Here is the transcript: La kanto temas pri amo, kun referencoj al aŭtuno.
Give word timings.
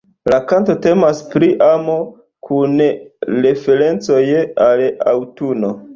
La 0.33 0.37
kanto 0.51 0.75
temas 0.85 1.19
pri 1.33 1.49
amo, 1.65 1.97
kun 2.49 2.75
referencoj 3.45 4.21
al 4.69 4.87
aŭtuno. 5.17 5.73